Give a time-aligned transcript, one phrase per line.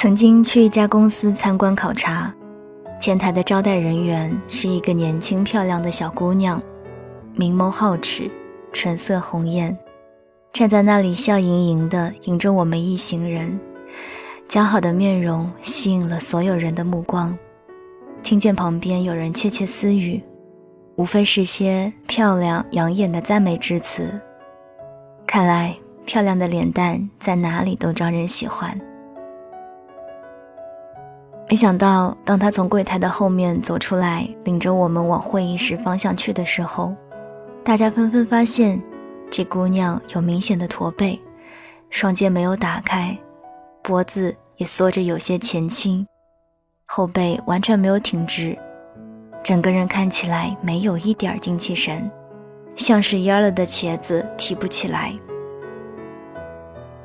[0.00, 2.34] 曾经去一家公司参观考察，
[2.98, 6.58] 前台的招待人员是一个年轻漂亮的小姑娘，
[7.36, 8.30] 明眸皓齿，
[8.72, 9.76] 唇色红艳，
[10.54, 13.60] 站在那里笑盈盈的迎着我们一行人，
[14.48, 17.36] 姣好的面容吸引了所有人的目光。
[18.22, 20.18] 听见旁边有人窃窃私语，
[20.96, 24.18] 无非是些漂亮养眼的赞美之词。
[25.26, 25.76] 看来
[26.06, 28.80] 漂亮的脸蛋在哪里都招人喜欢。
[31.50, 36.94] 没想到，当他从柜台的后面走出来，领着我们往会议室方向去的时候，
[37.64, 38.80] 大家纷纷发现，
[39.28, 41.20] 这姑娘有明显的驼背，
[41.90, 43.18] 双肩没有打开，
[43.82, 46.06] 脖子也缩着有些前倾。
[46.86, 48.56] 后背完全没有挺直，
[49.42, 52.08] 整个人看起来没有一点精气神，
[52.76, 55.12] 像是蔫了的茄子提不起来。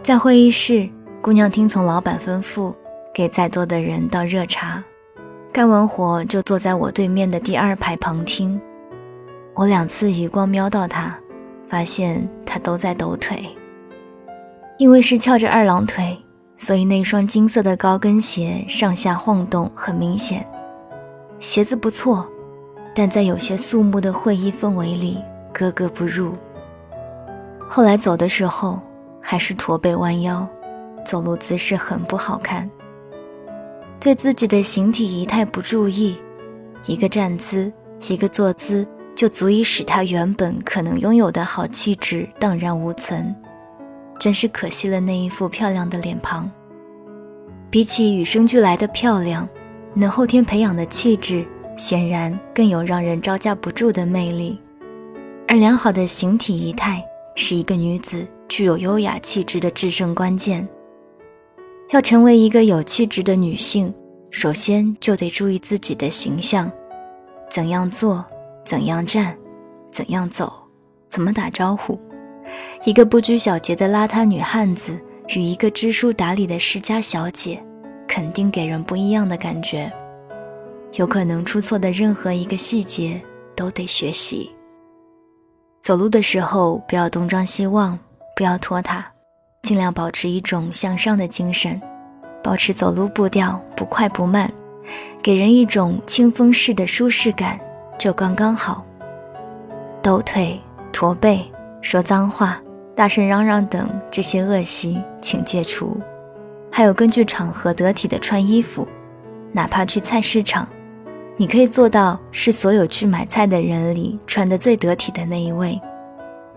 [0.00, 0.88] 在会议室，
[1.20, 2.72] 姑娘听从老板吩咐，
[3.14, 4.82] 给在座的人倒热茶，
[5.52, 8.60] 干完活就坐在我对面的第二排旁听。
[9.54, 11.18] 我两次余光瞄到他，
[11.66, 13.44] 发现他都在抖腿，
[14.78, 16.16] 因为是翘着二郎腿。
[16.60, 20.44] 所以那双金色的高跟鞋上下晃动很明显，
[21.38, 22.28] 鞋子不错，
[22.92, 26.32] 但在有些肃穆的会议氛围里格格不入。
[27.68, 28.80] 后来走的时候
[29.20, 30.44] 还是驼背弯腰，
[31.04, 32.68] 走路姿势很不好看。
[34.00, 36.16] 对自己的形体仪态不注意，
[36.86, 37.72] 一个站姿，
[38.08, 43.34] 一个坐姿，就足以使他原本可能拥有的好气质荡然无存。
[44.20, 46.50] 真是可惜了那一副漂亮的脸庞。
[47.70, 49.48] 比起与生俱来的漂亮，
[49.94, 51.44] 能后天培养的气质，
[51.76, 54.58] 显然更有让人招架不住的魅力。
[55.46, 57.04] 而良好的形体仪态，
[57.34, 60.66] 是一个女子具有优雅气质的制胜关键。
[61.90, 63.92] 要成为一个有气质的女性，
[64.30, 66.70] 首先就得注意自己的形象：
[67.48, 68.24] 怎样坐，
[68.62, 69.34] 怎样站，
[69.90, 70.52] 怎样走，
[71.08, 71.98] 怎么打招呼。
[72.84, 74.98] 一个不拘小节的邋遢女汉子
[75.34, 77.62] 与一个知书达理的世家小姐，
[78.06, 79.90] 肯定给人不一样的感觉。
[80.94, 83.20] 有可能出错的任何一个细节
[83.56, 84.50] 都得学习。
[85.80, 87.98] 走路的时候不要东张西望，
[88.36, 89.10] 不要拖沓，
[89.68, 91.78] 尽量保持一种向上的精神，
[92.42, 94.50] 保持走路步调不快不慢，
[95.22, 97.60] 给人一种清风式的舒适感，
[97.98, 98.82] 就刚刚好。
[100.00, 100.58] 抖腿、
[100.90, 101.44] 驼背。
[101.82, 102.58] 说脏话、
[102.96, 106.00] 大声嚷嚷等这些恶习，请戒除。
[106.72, 108.88] 还有根据场合得体的穿衣服，
[109.52, 110.66] 哪怕去菜市场，
[111.36, 115.78] 你可以做到是所有去买菜的人里穿得最得体的那一位，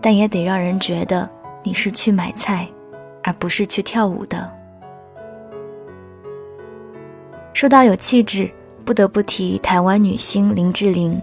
[0.00, 1.28] 但也得让人觉得
[1.62, 2.66] 你是去买菜，
[3.22, 4.50] 而不是去跳舞的。
[7.52, 8.50] 说到有气质，
[8.84, 11.20] 不得不提台湾女星林志玲，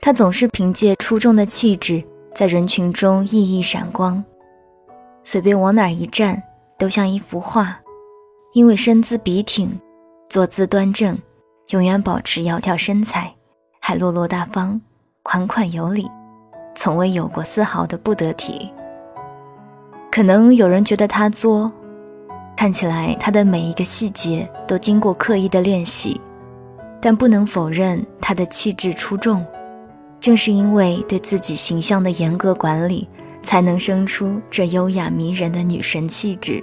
[0.00, 2.02] 她总是凭借出众的气质。
[2.34, 4.22] 在人群中熠熠闪光，
[5.22, 6.42] 随便往哪一站
[6.76, 7.80] 都像一幅画。
[8.54, 9.80] 因为身姿笔挺，
[10.28, 11.16] 坐姿端正，
[11.68, 13.32] 永远保持窈窕身材，
[13.80, 14.80] 还落落大方、
[15.22, 16.10] 款款有礼，
[16.74, 18.68] 从未有过丝毫的不得体。
[20.14, 21.72] 可能有人觉得她作，
[22.56, 26.20] 看起来她的每一个细节都经过刻意的练习，
[27.00, 29.44] 但不能否认她的气质出众。
[30.20, 33.08] 正是因为对自己形象的严格管理，
[33.42, 36.62] 才能生出这优雅迷人的女神气质。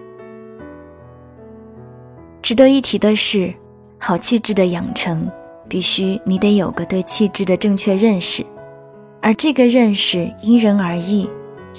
[2.41, 3.53] 值得一提的是，
[3.97, 5.29] 好气质的养成，
[5.67, 8.45] 必须你得有个对气质的正确认识，
[9.22, 11.29] 而这个认识因人而异，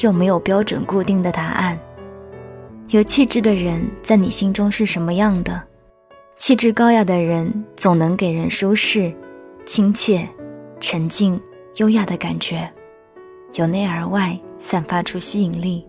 [0.00, 1.78] 又没有标准固定的答案。
[2.88, 5.62] 有气质的人在你心中是什么样的？
[6.36, 9.12] 气质高雅的人总能给人舒适、
[9.64, 10.28] 亲切、
[10.80, 11.40] 沉静。
[11.76, 12.70] 优雅的感觉，
[13.54, 15.86] 由内而外散发出吸引力，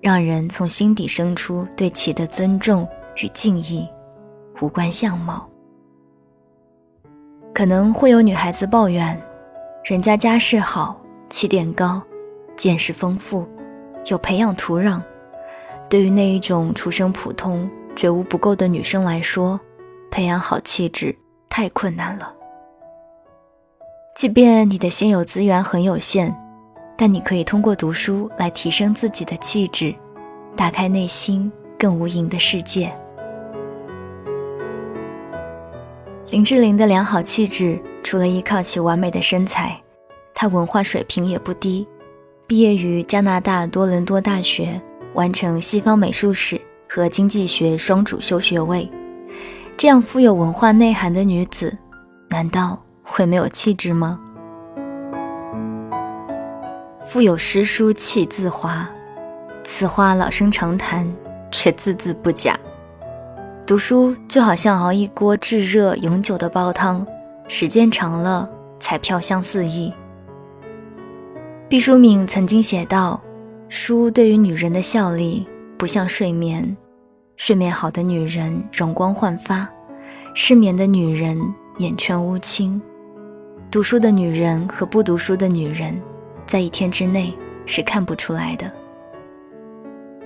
[0.00, 2.84] 让人从心底生出对其的尊重
[3.22, 3.88] 与敬意，
[4.60, 5.48] 无关相貌。
[7.54, 9.16] 可能会有女孩子抱怨，
[9.84, 11.00] 人家家世好，
[11.30, 12.02] 起点高，
[12.62, 13.44] 见识丰富，
[14.06, 15.02] 有培养土壤。
[15.90, 19.58] 对于那一种出身普通、觉悟不够的女生来说，
[20.12, 21.12] 培养好气质
[21.48, 22.32] 太困难了。
[24.14, 26.32] 即便你的现有资源很有限，
[26.96, 29.92] 但你可以通过读书来提升自己的气质，
[30.54, 32.96] 打开内心更无垠的世界。
[36.28, 39.76] 林志玲的良好气质，除了依靠其完美的身材，
[40.32, 41.84] 她文化水平也不低，
[42.52, 44.78] 毕业于加拿大多伦多大学，
[45.14, 48.86] 完成西方美术史和经济学双主修学位，
[49.74, 51.74] 这样富有文化内涵的女子，
[52.28, 54.20] 难道会没有气质吗？
[56.98, 58.86] 腹有诗书气自华，
[59.64, 61.10] 此话老生常谈，
[61.50, 62.54] 却字字不假。
[63.66, 67.06] 读书就好像熬一锅炙热永久的煲汤，
[67.48, 68.46] 时间长了
[68.78, 69.90] 才飘香四溢。
[71.72, 73.18] 毕淑敏曾经写道
[73.70, 75.48] ：“书对于女人的效力，
[75.78, 76.76] 不像睡眠，
[77.36, 79.66] 睡眠好的女人容光焕发，
[80.34, 81.40] 失眠的女人
[81.78, 82.78] 眼圈乌青。
[83.70, 85.98] 读书的女人和不读书的女人。”
[86.44, 87.32] 在一天之内
[87.64, 88.70] 是看不出来的。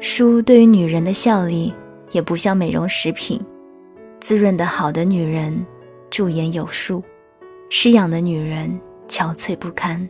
[0.00, 1.72] 书对于女人的效力
[2.10, 3.40] 也不像美容食品，
[4.18, 5.64] 滋润的好的女人
[6.10, 7.04] 驻颜有术，
[7.70, 8.76] 失养的女人
[9.06, 10.08] 憔悴不堪。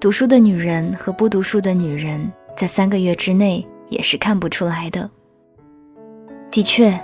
[0.00, 5.08] 读书的女人和不读书的女人在三个月之内也是看不出来的。
[6.50, 6.98] 的确，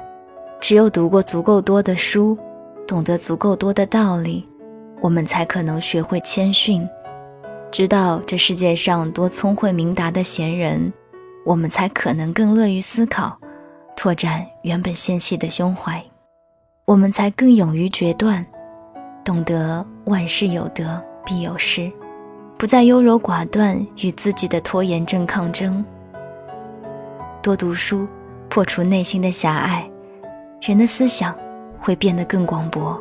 [0.58, 2.38] 只有读过足够多的书，
[2.88, 4.48] 懂得足够多的道理，
[5.02, 6.88] 我们才可能学会谦逊。
[7.70, 10.90] 知道这世界上多聪慧明达的贤人，
[11.44, 13.38] 我们才可能更乐于思考，
[13.94, 16.00] 拓展原本纤细的胸怀；
[16.86, 18.44] 我们才更勇于决断，
[19.22, 21.92] 懂得万事有得必有失，
[22.58, 25.84] 不再优柔寡断与自己的拖延症抗争。
[27.42, 28.08] 多读书，
[28.48, 29.88] 破除内心的狭隘，
[30.62, 31.36] 人的思想
[31.78, 32.98] 会变得更广博，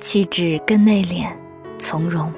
[0.00, 1.28] 气质更内敛
[1.78, 2.32] 从容。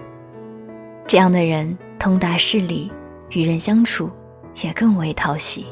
[1.06, 2.92] 这样的人通达事理，
[3.30, 4.10] 与人相处
[4.62, 5.64] 也更为讨喜。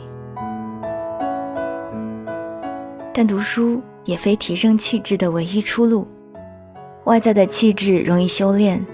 [3.12, 6.08] 但读书也非提升气质的唯一出路。
[7.04, 8.84] 外在的气质容易修炼，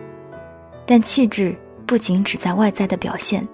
[0.85, 1.57] 但气质
[1.87, 3.47] 不仅只在外在的表现，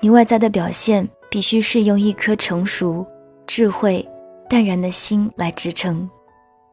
[0.00, 3.06] 你外在的表现必须是用一颗成熟、
[3.46, 4.06] 智慧、
[4.48, 6.08] 淡然的心来支撑。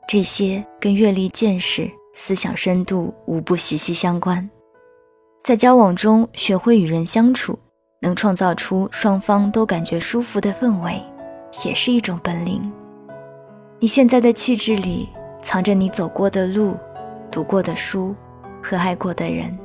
[0.07, 4.47] 这些跟阅历、见识、思想深度无不息息相关。
[5.43, 7.57] 在交往中学会与人相处，
[8.01, 11.01] 能创造出双方都感觉舒服的氛围，
[11.65, 12.61] 也是一种本领。
[13.79, 15.07] 你现在的气质里
[15.41, 16.75] 藏着你走过的路、
[17.31, 18.13] 读过的书
[18.61, 19.57] 和爱过的人。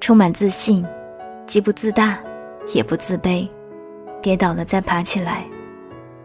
[0.00, 0.84] 充满自信，
[1.46, 2.18] 既不自大，
[2.74, 3.46] 也不自卑。
[4.22, 5.44] 跌倒了再爬起来，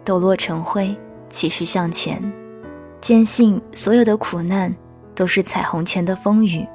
[0.03, 0.95] 抖落成灰，
[1.29, 2.21] 继续向前。
[3.01, 4.73] 坚信所有的苦难
[5.13, 6.65] 都是彩虹前的风雨。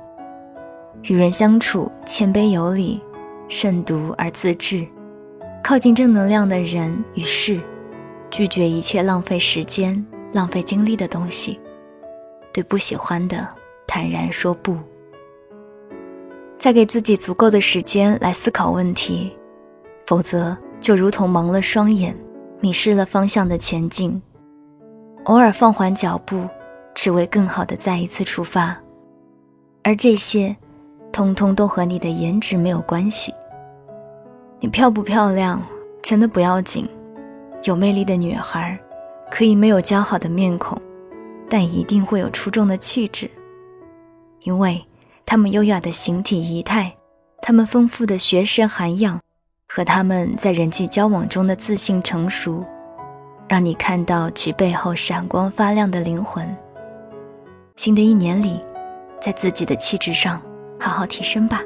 [1.05, 3.00] 与人相处，谦卑有礼，
[3.49, 4.87] 慎独而自制，
[5.64, 7.61] 靠近正能量的人与事，
[8.31, 11.58] 拒绝一切浪费时间、浪费精力的东西，
[12.52, 13.49] 对不喜欢的
[13.87, 14.76] 坦然说不。
[16.61, 19.35] 再给自己足够的时间来思考问题，
[20.07, 22.15] 否则就如同蒙了双眼，
[22.61, 24.21] 迷失了方向的前进。
[25.25, 26.47] 偶尔放缓脚步，
[26.95, 28.79] 只为更好的再一次出发，
[29.83, 30.55] 而这些。
[31.12, 33.35] 通通都和你的颜值没有关系。
[34.61, 35.61] 你漂不漂亮，
[36.01, 36.89] 真的不要紧。
[37.65, 38.79] 有魅力的女孩，
[39.29, 40.81] 可以没有姣好的面孔，
[41.49, 43.29] 但一定会有出众的气质。
[44.43, 44.81] 因为
[45.25, 46.95] 他们优雅的形体仪态，
[47.43, 49.21] 他们丰富的学识涵养，
[49.69, 52.65] 和他们在人际交往中的自信成熟，
[53.49, 56.57] 让你看到其背后闪光发亮的灵魂。
[57.77, 58.61] 新的一年里，
[59.21, 60.41] 在自己的气质上。
[60.83, 61.61] 好好提升吧。